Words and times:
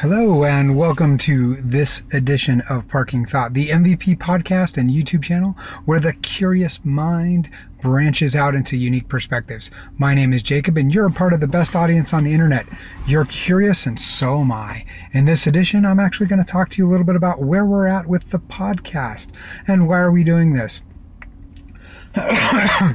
Hello, 0.00 0.44
and 0.46 0.78
welcome 0.78 1.18
to 1.18 1.56
this 1.56 2.04
edition 2.14 2.62
of 2.70 2.88
Parking 2.88 3.26
Thought, 3.26 3.52
the 3.52 3.68
MVP 3.68 4.16
podcast 4.16 4.78
and 4.78 4.88
YouTube 4.88 5.22
channel 5.22 5.58
where 5.84 6.00
the 6.00 6.14
curious 6.14 6.82
mind 6.82 7.50
branches 7.82 8.34
out 8.34 8.54
into 8.54 8.78
unique 8.78 9.08
perspectives. 9.08 9.70
My 9.98 10.14
name 10.14 10.32
is 10.32 10.42
Jacob, 10.42 10.78
and 10.78 10.94
you're 10.94 11.08
a 11.08 11.12
part 11.12 11.34
of 11.34 11.40
the 11.40 11.46
best 11.46 11.76
audience 11.76 12.14
on 12.14 12.24
the 12.24 12.32
internet. 12.32 12.64
You're 13.06 13.26
curious, 13.26 13.84
and 13.84 14.00
so 14.00 14.40
am 14.40 14.50
I. 14.50 14.86
In 15.12 15.26
this 15.26 15.46
edition, 15.46 15.84
I'm 15.84 16.00
actually 16.00 16.28
going 16.28 16.42
to 16.42 16.50
talk 16.50 16.70
to 16.70 16.78
you 16.78 16.88
a 16.88 16.90
little 16.90 17.04
bit 17.04 17.16
about 17.16 17.42
where 17.42 17.66
we're 17.66 17.86
at 17.86 18.06
with 18.06 18.30
the 18.30 18.38
podcast 18.38 19.28
and 19.66 19.86
why 19.86 19.98
are 19.98 20.10
we 20.10 20.24
doing 20.24 20.54
this. 20.54 20.80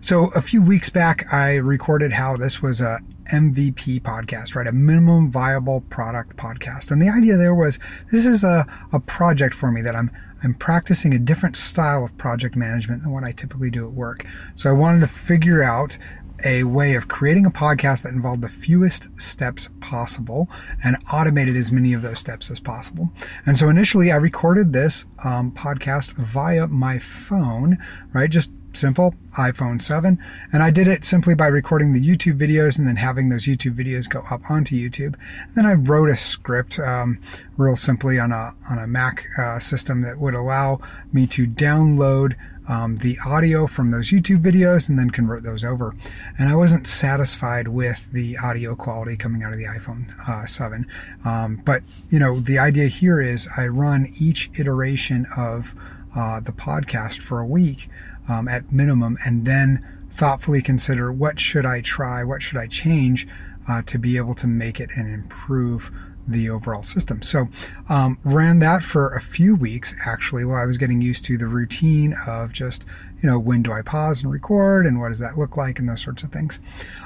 so, 0.00 0.24
a 0.34 0.42
few 0.42 0.60
weeks 0.60 0.90
back, 0.90 1.32
I 1.32 1.54
recorded 1.54 2.14
how 2.14 2.36
this 2.36 2.60
was 2.60 2.80
a 2.80 2.98
MVP 3.32 4.02
podcast, 4.02 4.54
right? 4.54 4.66
A 4.66 4.72
minimum 4.72 5.30
viable 5.30 5.80
product 5.82 6.36
podcast. 6.36 6.90
And 6.90 7.00
the 7.00 7.08
idea 7.08 7.36
there 7.36 7.54
was 7.54 7.78
this 8.10 8.26
is 8.26 8.44
a, 8.44 8.66
a 8.92 9.00
project 9.00 9.54
for 9.54 9.70
me 9.70 9.80
that 9.82 9.96
I'm 9.96 10.10
I'm 10.42 10.54
practicing 10.54 11.14
a 11.14 11.18
different 11.18 11.56
style 11.56 12.04
of 12.04 12.16
project 12.18 12.56
management 12.56 13.02
than 13.02 13.12
what 13.12 13.24
I 13.24 13.32
typically 13.32 13.70
do 13.70 13.88
at 13.88 13.94
work. 13.94 14.26
So 14.54 14.68
I 14.68 14.72
wanted 14.74 15.00
to 15.00 15.06
figure 15.06 15.62
out 15.62 15.96
a 16.44 16.64
way 16.64 16.94
of 16.94 17.08
creating 17.08 17.46
a 17.46 17.50
podcast 17.50 18.02
that 18.02 18.12
involved 18.12 18.42
the 18.42 18.48
fewest 18.48 19.08
steps 19.18 19.68
possible 19.80 20.48
and 20.84 20.96
automated 21.12 21.56
as 21.56 21.72
many 21.72 21.92
of 21.92 22.02
those 22.02 22.18
steps 22.18 22.50
as 22.50 22.60
possible. 22.60 23.10
And 23.46 23.56
so 23.56 23.68
initially 23.68 24.12
I 24.12 24.16
recorded 24.16 24.72
this 24.72 25.06
um, 25.24 25.50
podcast 25.52 26.12
via 26.12 26.66
my 26.66 26.98
phone, 26.98 27.78
right? 28.12 28.30
Just 28.30 28.52
simple 28.76 29.14
iPhone 29.38 29.80
7. 29.80 30.18
And 30.52 30.62
I 30.62 30.70
did 30.70 30.88
it 30.88 31.04
simply 31.04 31.34
by 31.34 31.46
recording 31.46 31.92
the 31.92 32.00
YouTube 32.00 32.38
videos 32.38 32.78
and 32.78 32.86
then 32.86 32.96
having 32.96 33.28
those 33.28 33.44
YouTube 33.44 33.74
videos 33.74 34.08
go 34.08 34.22
up 34.30 34.50
onto 34.50 34.76
YouTube. 34.76 35.14
And 35.14 35.54
then 35.54 35.66
I 35.66 35.74
wrote 35.74 36.10
a 36.10 36.16
script 36.16 36.78
um, 36.78 37.20
real 37.56 37.76
simply 37.76 38.18
on 38.18 38.32
a, 38.32 38.52
on 38.70 38.78
a 38.78 38.86
Mac 38.86 39.24
uh, 39.38 39.58
system 39.58 40.02
that 40.02 40.18
would 40.18 40.34
allow 40.34 40.80
me 41.12 41.26
to 41.28 41.46
download 41.46 42.36
um, 42.68 42.96
the 42.96 43.16
audio 43.24 43.66
from 43.66 43.90
those 43.90 44.10
YouTube 44.10 44.42
videos 44.42 44.88
and 44.88 44.98
then 44.98 45.10
convert 45.10 45.42
those 45.42 45.64
over. 45.64 45.94
And 46.38 46.48
I 46.48 46.54
wasn't 46.54 46.86
satisfied 46.86 47.68
with 47.68 48.10
the 48.12 48.36
audio 48.38 48.74
quality 48.74 49.16
coming 49.16 49.42
out 49.42 49.52
of 49.52 49.58
the 49.58 49.66
iPhone 49.66 50.12
uh, 50.28 50.46
7. 50.46 50.86
Um, 51.24 51.62
but, 51.64 51.82
you 52.08 52.18
know, 52.18 52.40
the 52.40 52.58
idea 52.58 52.88
here 52.88 53.20
is 53.20 53.48
I 53.56 53.66
run 53.66 54.12
each 54.18 54.50
iteration 54.58 55.26
of 55.36 55.74
uh, 56.16 56.40
the 56.40 56.52
podcast 56.52 57.20
for 57.20 57.40
a 57.40 57.46
week 57.46 57.88
um, 58.28 58.48
at 58.48 58.72
minimum, 58.72 59.16
and 59.24 59.44
then 59.44 59.86
thoughtfully 60.10 60.62
consider 60.62 61.12
what 61.12 61.38
should 61.38 61.66
I 61.66 61.80
try, 61.80 62.24
what 62.24 62.42
should 62.42 62.58
I 62.58 62.66
change 62.66 63.28
uh, 63.68 63.82
to 63.82 63.98
be 63.98 64.16
able 64.16 64.34
to 64.36 64.46
make 64.46 64.80
it 64.80 64.90
and 64.96 65.08
improve 65.08 65.90
the 66.28 66.50
overall 66.50 66.82
system. 66.82 67.22
So 67.22 67.48
um, 67.88 68.18
ran 68.24 68.58
that 68.60 68.82
for 68.82 69.14
a 69.14 69.20
few 69.20 69.54
weeks 69.54 69.94
actually 70.06 70.44
while 70.44 70.60
I 70.60 70.66
was 70.66 70.78
getting 70.78 71.00
used 71.00 71.24
to 71.26 71.38
the 71.38 71.46
routine 71.46 72.14
of 72.26 72.52
just 72.52 72.84
you 73.22 73.28
know 73.28 73.38
when 73.38 73.62
do 73.62 73.72
I 73.72 73.82
pause 73.82 74.22
and 74.22 74.32
record 74.32 74.86
and 74.86 75.00
what 75.00 75.10
does 75.10 75.18
that 75.20 75.38
look 75.38 75.56
like 75.56 75.78
and 75.78 75.88
those 75.88 76.02
sorts 76.02 76.22
of 76.22 76.32
things. 76.32 76.58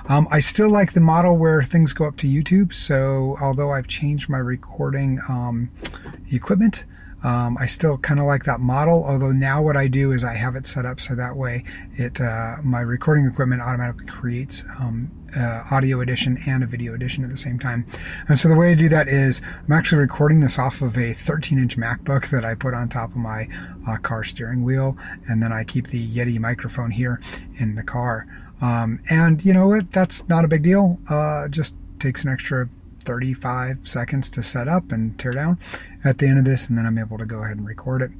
Um, 0.08 0.26
I 0.30 0.40
still 0.40 0.70
like 0.70 0.92
the 0.92 1.00
model 1.00 1.36
where 1.36 1.62
things 1.62 1.92
go 1.92 2.06
up 2.06 2.16
to 2.18 2.26
YouTube. 2.26 2.72
So 2.72 3.36
although 3.42 3.72
I've 3.72 3.86
changed 3.86 4.28
my 4.28 4.38
recording 4.38 5.20
um, 5.28 5.70
equipment, 6.32 6.84
um, 7.22 7.56
I 7.58 7.66
still 7.66 7.98
kind 7.98 8.18
of 8.18 8.26
like 8.26 8.44
that 8.44 8.60
model, 8.60 9.04
although 9.04 9.32
now 9.32 9.60
what 9.62 9.76
I 9.76 9.88
do 9.88 10.12
is 10.12 10.24
I 10.24 10.34
have 10.34 10.56
it 10.56 10.66
set 10.66 10.86
up 10.86 11.00
so 11.00 11.14
that 11.14 11.36
way 11.36 11.64
it 11.94 12.20
uh, 12.20 12.56
my 12.62 12.80
recording 12.80 13.26
equipment 13.26 13.60
automatically 13.62 14.06
creates 14.06 14.62
um, 14.78 15.10
uh, 15.36 15.62
audio 15.70 16.00
edition 16.00 16.38
and 16.46 16.62
a 16.62 16.66
video 16.66 16.94
edition 16.94 17.22
at 17.22 17.30
the 17.30 17.36
same 17.36 17.58
time. 17.58 17.86
And 18.28 18.38
so 18.38 18.48
the 18.48 18.56
way 18.56 18.72
I 18.72 18.74
do 18.74 18.88
that 18.88 19.08
is 19.08 19.42
I'm 19.66 19.72
actually 19.72 20.00
recording 20.00 20.40
this 20.40 20.58
off 20.58 20.80
of 20.80 20.96
a 20.96 21.12
13 21.12 21.58
inch 21.58 21.76
MacBook 21.76 22.30
that 22.30 22.44
I 22.44 22.54
put 22.54 22.74
on 22.74 22.88
top 22.88 23.10
of 23.10 23.16
my 23.16 23.48
uh, 23.88 23.96
car 23.98 24.24
steering 24.24 24.64
wheel, 24.64 24.96
and 25.28 25.42
then 25.42 25.52
I 25.52 25.64
keep 25.64 25.88
the 25.88 26.08
Yeti 26.08 26.38
microphone 26.38 26.90
here 26.90 27.20
in 27.58 27.74
the 27.74 27.82
car. 27.82 28.26
Um, 28.62 29.00
and 29.10 29.44
you 29.44 29.52
know 29.52 29.68
what? 29.68 29.90
That's 29.92 30.26
not 30.28 30.44
a 30.44 30.48
big 30.48 30.62
deal. 30.62 30.98
Uh, 31.08 31.48
just 31.48 31.74
takes 31.98 32.24
an 32.24 32.30
extra 32.30 32.68
35 33.00 33.88
seconds 33.88 34.30
to 34.30 34.42
set 34.42 34.68
up 34.68 34.92
and 34.92 35.18
tear 35.18 35.32
down 35.32 35.58
at 36.04 36.18
the 36.18 36.26
end 36.26 36.38
of 36.38 36.44
this, 36.44 36.68
and 36.68 36.78
then 36.78 36.86
I'm 36.86 36.98
able 36.98 37.18
to 37.18 37.26
go 37.26 37.42
ahead 37.42 37.56
and 37.56 37.66
record 37.66 38.02
it. 38.02 38.10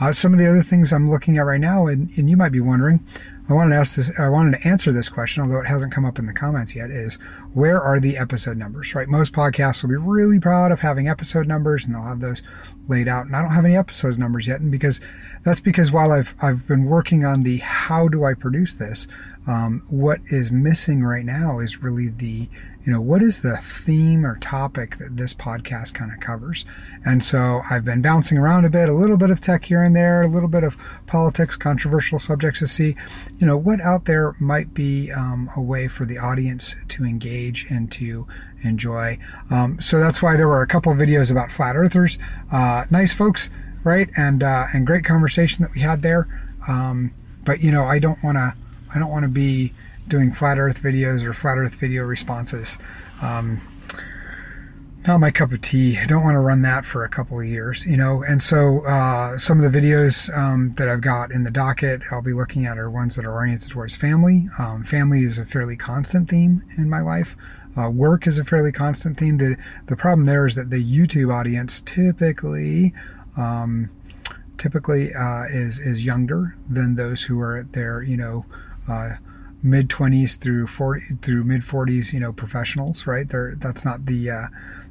Uh, 0.00 0.12
some 0.12 0.32
of 0.32 0.38
the 0.38 0.46
other 0.46 0.62
things 0.62 0.92
I'm 0.92 1.10
looking 1.10 1.38
at 1.38 1.42
right 1.42 1.60
now, 1.60 1.86
and, 1.86 2.10
and 2.16 2.30
you 2.30 2.36
might 2.36 2.52
be 2.52 2.60
wondering, 2.60 3.04
I 3.48 3.54
wanted 3.54 3.70
to 3.70 3.80
ask 3.80 3.94
this, 3.94 4.10
I 4.20 4.28
wanted 4.28 4.58
to 4.58 4.68
answer 4.68 4.92
this 4.92 5.08
question, 5.08 5.42
although 5.42 5.60
it 5.60 5.66
hasn't 5.66 5.92
come 5.92 6.04
up 6.04 6.18
in 6.18 6.26
the 6.26 6.34
comments 6.34 6.76
yet, 6.76 6.90
is 6.90 7.14
where 7.54 7.80
are 7.80 7.98
the 7.98 8.18
episode 8.18 8.58
numbers, 8.58 8.94
right? 8.94 9.08
Most 9.08 9.32
podcasts 9.32 9.82
will 9.82 9.88
be 9.88 9.96
really 9.96 10.38
proud 10.38 10.70
of 10.70 10.80
having 10.80 11.08
episode 11.08 11.46
numbers 11.46 11.86
and 11.86 11.94
they'll 11.94 12.02
have 12.02 12.20
those 12.20 12.42
laid 12.88 13.08
out. 13.08 13.24
And 13.24 13.34
I 13.34 13.40
don't 13.40 13.52
have 13.52 13.64
any 13.64 13.74
episodes 13.74 14.18
numbers 14.18 14.46
yet. 14.46 14.60
And 14.60 14.70
because 14.70 15.00
that's 15.44 15.60
because 15.60 15.90
while 15.90 16.12
I've, 16.12 16.34
I've 16.42 16.66
been 16.66 16.84
working 16.84 17.24
on 17.24 17.42
the 17.42 17.56
how 17.58 18.06
do 18.08 18.24
I 18.24 18.34
produce 18.34 18.76
this, 18.76 19.06
um, 19.48 19.82
what 19.90 20.20
is 20.26 20.52
missing 20.52 21.02
right 21.02 21.24
now 21.24 21.58
is 21.58 21.82
really 21.82 22.08
the 22.08 22.48
you 22.88 22.94
know, 22.94 23.02
what 23.02 23.22
is 23.22 23.42
the 23.42 23.58
theme 23.58 24.24
or 24.24 24.38
topic 24.38 24.96
that 24.96 25.14
this 25.14 25.34
podcast 25.34 25.92
kind 25.92 26.10
of 26.10 26.20
covers? 26.20 26.64
And 27.04 27.22
so 27.22 27.60
I've 27.70 27.84
been 27.84 28.00
bouncing 28.00 28.38
around 28.38 28.64
a 28.64 28.70
bit, 28.70 28.88
a 28.88 28.94
little 28.94 29.18
bit 29.18 29.28
of 29.28 29.42
tech 29.42 29.66
here 29.66 29.82
and 29.82 29.94
there, 29.94 30.22
a 30.22 30.26
little 30.26 30.48
bit 30.48 30.64
of 30.64 30.74
politics, 31.06 31.54
controversial 31.54 32.18
subjects 32.18 32.60
to 32.60 32.66
see, 32.66 32.96
you 33.36 33.46
know, 33.46 33.58
what 33.58 33.82
out 33.82 34.06
there 34.06 34.34
might 34.40 34.72
be 34.72 35.12
um, 35.12 35.50
a 35.54 35.60
way 35.60 35.86
for 35.86 36.06
the 36.06 36.16
audience 36.16 36.74
to 36.88 37.04
engage 37.04 37.66
and 37.68 37.92
to 37.92 38.26
enjoy. 38.62 39.18
Um, 39.50 39.78
so 39.82 40.00
that's 40.00 40.22
why 40.22 40.38
there 40.38 40.48
were 40.48 40.62
a 40.62 40.66
couple 40.66 40.94
videos 40.94 41.30
about 41.30 41.52
flat 41.52 41.76
earthers. 41.76 42.18
Uh, 42.50 42.86
nice 42.88 43.12
folks, 43.12 43.50
right? 43.84 44.08
And, 44.16 44.42
uh, 44.42 44.64
and 44.72 44.86
great 44.86 45.04
conversation 45.04 45.62
that 45.62 45.74
we 45.74 45.82
had 45.82 46.00
there. 46.00 46.26
Um, 46.66 47.12
but, 47.44 47.60
you 47.60 47.70
know, 47.70 47.84
I 47.84 47.98
don't 47.98 48.22
want 48.24 48.38
to, 48.38 48.54
I 48.94 48.98
don't 48.98 49.10
want 49.10 49.24
to 49.24 49.28
be, 49.28 49.72
doing 50.08 50.32
flat 50.32 50.58
Earth 50.58 50.82
videos 50.82 51.22
or 51.24 51.32
flat 51.32 51.58
Earth 51.58 51.74
video 51.74 52.02
responses. 52.02 52.78
Um, 53.22 53.60
not 55.06 55.20
my 55.20 55.30
cup 55.30 55.52
of 55.52 55.60
tea. 55.62 55.96
I 55.96 56.06
don't 56.06 56.22
want 56.22 56.34
to 56.34 56.40
run 56.40 56.62
that 56.62 56.84
for 56.84 57.04
a 57.04 57.08
couple 57.08 57.38
of 57.38 57.46
years, 57.46 57.86
you 57.86 57.96
know. 57.96 58.22
And 58.22 58.42
so 58.42 58.84
uh, 58.86 59.38
some 59.38 59.62
of 59.62 59.70
the 59.70 59.78
videos 59.78 60.36
um, 60.36 60.72
that 60.72 60.88
I've 60.88 61.00
got 61.00 61.30
in 61.30 61.44
the 61.44 61.50
docket, 61.50 62.02
I'll 62.10 62.20
be 62.20 62.32
looking 62.32 62.66
at 62.66 62.78
are 62.78 62.90
ones 62.90 63.16
that 63.16 63.24
are 63.24 63.32
oriented 63.32 63.70
towards 63.70 63.96
family. 63.96 64.48
Um, 64.58 64.84
family 64.84 65.22
is 65.22 65.38
a 65.38 65.44
fairly 65.44 65.76
constant 65.76 66.28
theme 66.28 66.62
in 66.76 66.90
my 66.90 67.00
life. 67.00 67.36
Uh, 67.76 67.88
work 67.90 68.26
is 68.26 68.38
a 68.38 68.44
fairly 68.44 68.72
constant 68.72 69.18
theme. 69.18 69.38
The 69.38 69.56
the 69.86 69.96
problem 69.96 70.26
there 70.26 70.46
is 70.46 70.56
that 70.56 70.70
the 70.70 70.82
YouTube 70.82 71.32
audience 71.32 71.80
typically 71.82 72.92
um, 73.36 73.88
typically 74.56 75.14
uh, 75.14 75.44
is 75.44 75.78
is 75.78 76.04
younger 76.04 76.56
than 76.68 76.96
those 76.96 77.22
who 77.22 77.40
are 77.40 77.56
at 77.56 77.72
their 77.72 78.02
you 78.02 78.16
know 78.16 78.44
uh, 78.88 79.16
mid 79.62 79.88
20s 79.88 80.38
through 80.38 80.66
40 80.66 81.00
through 81.22 81.44
mid 81.44 81.62
40s 81.62 82.12
you 82.12 82.20
know 82.20 82.32
professionals 82.32 83.06
right? 83.06 83.26
That's 83.28 83.84
not 83.84 84.06
the 84.06 84.30
uh, 84.30 84.46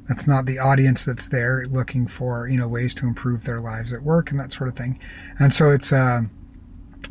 that's 0.08 0.26
not 0.26 0.46
the 0.46 0.58
audience 0.58 1.04
that's 1.04 1.28
there 1.28 1.66
looking 1.66 2.06
for 2.06 2.48
you 2.48 2.56
know 2.58 2.68
ways 2.68 2.94
to 2.96 3.06
improve 3.06 3.44
their 3.44 3.60
lives 3.60 3.92
at 3.92 4.02
work 4.02 4.30
and 4.30 4.40
that 4.40 4.52
sort 4.52 4.68
of 4.68 4.76
thing. 4.76 4.98
And 5.38 5.52
so 5.52 5.70
it's 5.70 5.92
uh, 5.92 6.22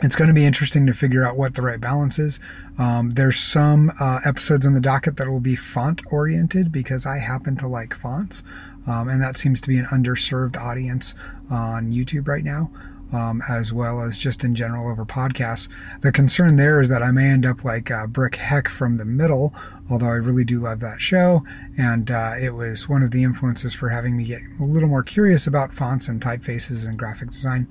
it's 0.03 0.15
going 0.15 0.27
to 0.27 0.33
be 0.33 0.45
interesting 0.45 0.85
to 0.85 0.93
figure 0.93 1.23
out 1.23 1.37
what 1.37 1.55
the 1.55 1.61
right 1.61 1.79
balance 1.79 2.19
is. 2.19 2.39
Um, 2.77 3.11
there's 3.11 3.39
some 3.39 3.91
uh, 3.99 4.19
episodes 4.25 4.65
in 4.65 4.73
the 4.73 4.81
docket 4.81 5.17
that 5.17 5.27
will 5.27 5.39
be 5.39 5.55
font 5.55 6.01
oriented 6.11 6.71
because 6.71 7.05
I 7.05 7.17
happen 7.17 7.55
to 7.57 7.67
like 7.67 7.95
fonts, 7.95 8.43
um, 8.85 9.07
and 9.07 9.21
that 9.21 9.37
seems 9.37 9.61
to 9.61 9.67
be 9.67 9.79
an 9.79 9.85
underserved 9.85 10.57
audience 10.57 11.15
on 11.49 11.91
YouTube 11.91 12.27
right 12.27 12.43
now 12.43 12.69
um, 13.13 13.41
as 13.49 13.71
well 13.71 14.01
as 14.01 14.17
just 14.17 14.43
in 14.43 14.55
general 14.55 14.89
over 14.89 15.05
podcasts. 15.05 15.69
The 16.01 16.11
concern 16.11 16.55
there 16.55 16.81
is 16.81 16.89
that 16.89 17.03
I 17.03 17.11
may 17.11 17.29
end 17.29 17.45
up 17.45 17.63
like 17.63 17.91
uh, 17.91 18.07
Brick 18.07 18.35
Heck 18.35 18.67
from 18.67 18.97
the 18.97 19.05
middle, 19.05 19.53
although 19.89 20.07
I 20.07 20.15
really 20.15 20.43
do 20.43 20.59
love 20.59 20.79
that 20.81 21.01
show. 21.01 21.43
And 21.77 22.11
uh, 22.11 22.33
it 22.39 22.51
was 22.51 22.89
one 22.89 23.03
of 23.03 23.11
the 23.11 23.23
influences 23.23 23.73
for 23.73 23.89
having 23.89 24.17
me 24.17 24.25
get 24.25 24.41
a 24.59 24.63
little 24.63 24.89
more 24.89 25.03
curious 25.03 25.47
about 25.47 25.73
fonts 25.73 26.07
and 26.07 26.21
typefaces 26.21 26.87
and 26.87 26.97
graphic 26.97 27.31
design. 27.31 27.67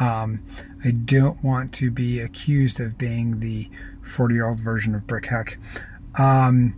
Um, 0.00 0.42
I 0.84 0.92
don't 0.92 1.42
want 1.42 1.72
to 1.74 1.90
be 1.90 2.20
accused 2.20 2.80
of 2.80 2.96
being 2.96 3.40
the 3.40 3.68
40 4.02 4.34
year 4.34 4.46
old 4.46 4.60
version 4.60 4.94
of 4.94 5.06
Brick 5.06 5.26
Heck. 5.26 5.58
Um, 6.18 6.74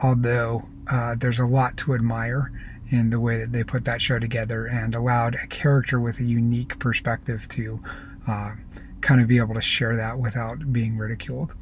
although 0.00 0.68
uh, 0.90 1.14
there's 1.16 1.38
a 1.38 1.46
lot 1.46 1.76
to 1.78 1.94
admire 1.94 2.50
in 2.92 3.10
the 3.10 3.18
way 3.18 3.38
that 3.38 3.52
they 3.52 3.64
put 3.64 3.84
that 3.86 4.00
show 4.00 4.18
together 4.18 4.66
and 4.66 4.94
allowed 4.94 5.34
a 5.34 5.46
character 5.46 5.98
with 5.98 6.20
a 6.20 6.24
unique 6.24 6.78
perspective 6.78 7.48
to 7.48 7.82
uh, 8.28 8.52
kind 9.00 9.20
of 9.20 9.26
be 9.26 9.38
able 9.38 9.54
to 9.54 9.60
share 9.60 9.96
that 9.96 10.18
without 10.18 10.72
being 10.72 10.96
ridiculed. 10.96 11.54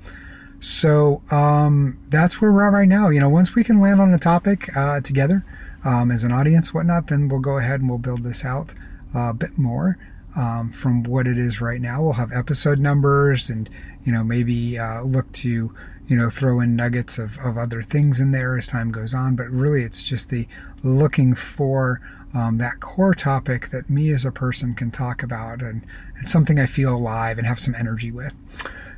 So 0.59 1.23
um, 1.31 1.99
that's 2.11 2.41
where 2.41 2.53
we're 2.53 2.67
at 2.67 2.73
right 2.73 2.89
now. 2.89 3.09
You 3.09 3.21
know, 3.21 3.29
once 3.29 3.55
we 3.55 3.65
can 3.65 3.81
land 3.81 4.01
on 4.01 4.13
a 4.13 4.19
topic 4.19 4.77
uh, 4.77 5.01
together 5.01 5.45
um, 5.85 6.11
as 6.11 6.25
an 6.25 6.33
audience, 6.33 6.75
whatnot, 6.75 7.07
then 7.07 7.29
we'll 7.29 7.41
go 7.41 7.59
ahead 7.59 7.81
and 7.81 7.89
we'll 7.89 7.99
build 7.99 8.25
this 8.25 8.45
out 8.45 8.75
a 9.15 9.33
bit 9.33 9.57
more 9.57 9.97
um, 10.37 10.71
from 10.71 11.03
what 11.05 11.27
it 11.27 11.39
is 11.39 11.61
right 11.61 11.81
now. 11.81 12.03
We'll 12.03 12.13
have 12.15 12.33
episode 12.33 12.79
numbers 12.79 13.51
and 13.51 13.71
you 14.05 14.13
know 14.13 14.25
maybe 14.25 14.79
uh, 14.79 15.03
look 15.03 15.31
to 15.33 15.75
you 16.11 16.17
know, 16.17 16.29
throw 16.29 16.59
in 16.59 16.75
nuggets 16.75 17.19
of, 17.19 17.39
of 17.39 17.57
other 17.57 17.85
things 17.85 18.19
in 18.19 18.33
there 18.33 18.59
as 18.59 18.67
time 18.67 18.91
goes 18.91 19.15
on. 19.15 19.37
But 19.37 19.49
really, 19.49 19.85
it's 19.85 20.03
just 20.03 20.29
the 20.29 20.49
looking 20.83 21.37
for 21.37 22.01
um, 22.35 22.59
that 22.59 22.81
core 22.81 23.15
topic 23.15 23.69
that 23.69 23.89
me 23.89 24.11
as 24.11 24.25
a 24.25 24.33
person 24.33 24.75
can 24.75 24.91
talk 24.91 25.23
about 25.23 25.63
and, 25.63 25.87
and 26.17 26.27
something 26.27 26.59
I 26.59 26.67
feel 26.67 26.97
alive 26.97 27.39
and 27.39 27.47
have 27.47 27.61
some 27.61 27.77
energy 27.77 28.11
with. 28.11 28.35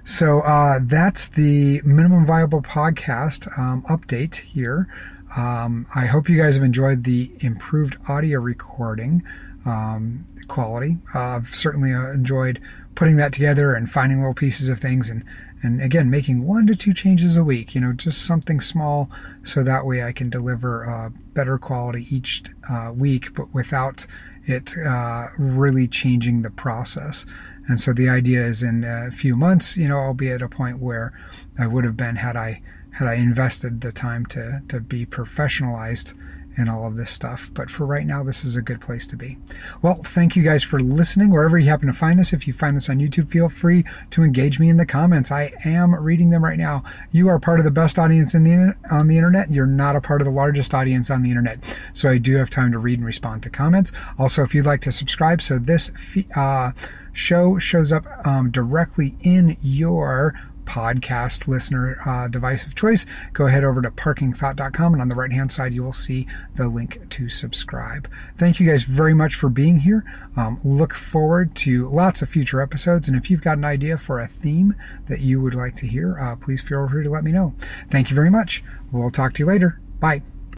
So 0.04 0.40
uh, 0.40 0.78
that's 0.80 1.28
the 1.28 1.82
minimum 1.84 2.24
viable 2.24 2.62
podcast 2.62 3.46
um, 3.58 3.82
update 3.90 4.36
here. 4.36 4.88
Um, 5.36 5.86
I 5.94 6.06
hope 6.06 6.30
you 6.30 6.38
guys 6.38 6.54
have 6.54 6.64
enjoyed 6.64 7.04
the 7.04 7.30
improved 7.40 7.98
audio 8.08 8.40
recording 8.40 9.22
um, 9.66 10.24
quality. 10.48 10.96
Uh, 11.14 11.36
I've 11.36 11.54
certainly 11.54 11.92
uh, 11.92 12.10
enjoyed 12.10 12.58
putting 12.94 13.16
that 13.16 13.34
together 13.34 13.74
and 13.74 13.90
finding 13.90 14.18
little 14.18 14.34
pieces 14.34 14.68
of 14.68 14.78
things 14.78 15.10
and 15.10 15.24
and 15.62 15.80
again 15.80 16.10
making 16.10 16.46
one 16.46 16.66
to 16.66 16.74
two 16.74 16.92
changes 16.92 17.36
a 17.36 17.44
week 17.44 17.74
you 17.74 17.80
know 17.80 17.92
just 17.92 18.22
something 18.22 18.60
small 18.60 19.10
so 19.42 19.62
that 19.62 19.86
way 19.86 20.02
i 20.02 20.12
can 20.12 20.28
deliver 20.28 20.88
uh, 20.88 21.08
better 21.34 21.58
quality 21.58 22.06
each 22.14 22.42
uh, 22.70 22.92
week 22.94 23.34
but 23.34 23.52
without 23.54 24.06
it 24.44 24.76
uh, 24.86 25.28
really 25.38 25.86
changing 25.86 26.42
the 26.42 26.50
process. 26.50 27.24
And 27.68 27.78
so 27.78 27.92
the 27.92 28.08
idea 28.08 28.44
is 28.44 28.62
in 28.62 28.84
a 28.84 29.10
few 29.12 29.36
months 29.36 29.76
you 29.76 29.86
know 29.86 30.00
i'll 30.00 30.14
be 30.14 30.30
at 30.30 30.42
a 30.42 30.48
point 30.48 30.80
where 30.80 31.12
i 31.60 31.66
would 31.66 31.84
have 31.84 31.96
been 31.96 32.16
had 32.16 32.34
i 32.34 32.60
had 32.90 33.06
i 33.06 33.14
invested 33.14 33.80
the 33.80 33.92
time 33.92 34.26
to 34.26 34.60
to 34.66 34.80
be 34.80 35.06
professionalized 35.06 36.12
and 36.56 36.68
all 36.68 36.86
of 36.86 36.96
this 36.96 37.10
stuff. 37.10 37.50
But 37.54 37.70
for 37.70 37.86
right 37.86 38.06
now, 38.06 38.22
this 38.22 38.44
is 38.44 38.56
a 38.56 38.62
good 38.62 38.80
place 38.80 39.06
to 39.08 39.16
be. 39.16 39.38
Well, 39.82 39.94
thank 40.02 40.36
you 40.36 40.42
guys 40.42 40.62
for 40.62 40.80
listening. 40.80 41.30
Wherever 41.30 41.58
you 41.58 41.68
happen 41.68 41.86
to 41.88 41.92
find 41.92 42.18
this, 42.18 42.32
if 42.32 42.46
you 42.46 42.52
find 42.52 42.76
this 42.76 42.88
on 42.88 42.98
YouTube, 42.98 43.30
feel 43.30 43.48
free 43.48 43.84
to 44.10 44.22
engage 44.22 44.58
me 44.58 44.68
in 44.68 44.76
the 44.76 44.86
comments. 44.86 45.30
I 45.30 45.52
am 45.64 45.94
reading 45.94 46.30
them 46.30 46.44
right 46.44 46.58
now. 46.58 46.82
You 47.10 47.28
are 47.28 47.38
part 47.38 47.58
of 47.58 47.64
the 47.64 47.70
best 47.70 47.98
audience 47.98 48.34
in 48.34 48.44
the 48.44 48.74
on 48.90 49.08
the 49.08 49.16
internet. 49.16 49.50
You're 49.50 49.66
not 49.66 49.96
a 49.96 50.00
part 50.00 50.20
of 50.20 50.26
the 50.26 50.32
largest 50.32 50.74
audience 50.74 51.10
on 51.10 51.22
the 51.22 51.30
internet. 51.30 51.58
So 51.92 52.08
I 52.08 52.18
do 52.18 52.36
have 52.36 52.50
time 52.50 52.72
to 52.72 52.78
read 52.78 52.98
and 52.98 53.06
respond 53.06 53.42
to 53.44 53.50
comments. 53.50 53.92
Also, 54.18 54.42
if 54.42 54.54
you'd 54.54 54.66
like 54.66 54.80
to 54.82 54.92
subscribe, 54.92 55.42
so 55.42 55.58
this 55.58 55.90
uh, 56.36 56.72
show 57.12 57.58
shows 57.58 57.92
up 57.92 58.04
um, 58.26 58.50
directly 58.50 59.14
in 59.22 59.56
your 59.62 60.34
podcast 60.64 61.48
listener 61.48 61.96
uh, 62.06 62.28
device 62.28 62.64
of 62.64 62.74
choice, 62.74 63.06
go 63.32 63.46
ahead 63.46 63.64
over 63.64 63.82
to 63.82 63.90
parkingthought.com 63.90 64.92
and 64.92 65.02
on 65.02 65.08
the 65.08 65.14
right 65.14 65.32
hand 65.32 65.52
side 65.52 65.72
you 65.72 65.82
will 65.82 65.92
see 65.92 66.26
the 66.56 66.68
link 66.68 67.00
to 67.10 67.28
subscribe. 67.28 68.08
Thank 68.38 68.60
you 68.60 68.68
guys 68.68 68.82
very 68.82 69.14
much 69.14 69.34
for 69.34 69.48
being 69.48 69.80
here. 69.80 70.04
Um, 70.36 70.58
look 70.64 70.94
forward 70.94 71.54
to 71.56 71.88
lots 71.88 72.22
of 72.22 72.28
future 72.28 72.60
episodes, 72.60 73.08
and 73.08 73.16
if 73.16 73.30
you've 73.30 73.42
got 73.42 73.58
an 73.58 73.64
idea 73.64 73.98
for 73.98 74.20
a 74.20 74.26
theme 74.26 74.74
that 75.08 75.20
you 75.20 75.40
would 75.40 75.54
like 75.54 75.76
to 75.76 75.86
hear, 75.86 76.18
uh, 76.18 76.36
please 76.36 76.62
feel 76.62 76.88
free 76.88 77.04
to 77.04 77.10
let 77.10 77.24
me 77.24 77.32
know. 77.32 77.54
Thank 77.90 78.10
you 78.10 78.16
very 78.16 78.30
much. 78.30 78.64
We'll 78.90 79.10
talk 79.10 79.34
to 79.34 79.38
you 79.40 79.46
later. 79.46 79.80
Bye. 80.00 80.22